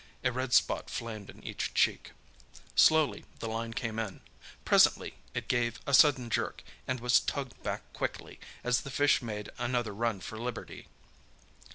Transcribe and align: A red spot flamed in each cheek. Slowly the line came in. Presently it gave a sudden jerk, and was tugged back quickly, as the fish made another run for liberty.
A 0.23 0.31
red 0.31 0.51
spot 0.51 0.89
flamed 0.89 1.29
in 1.29 1.43
each 1.43 1.75
cheek. 1.75 2.13
Slowly 2.75 3.23
the 3.37 3.47
line 3.47 3.71
came 3.71 3.99
in. 3.99 4.21
Presently 4.65 5.13
it 5.35 5.47
gave 5.47 5.79
a 5.85 5.93
sudden 5.93 6.27
jerk, 6.31 6.63
and 6.87 6.99
was 6.99 7.19
tugged 7.19 7.61
back 7.61 7.83
quickly, 7.93 8.39
as 8.63 8.81
the 8.81 8.89
fish 8.89 9.21
made 9.21 9.51
another 9.59 9.93
run 9.93 10.19
for 10.19 10.39
liberty. 10.39 10.87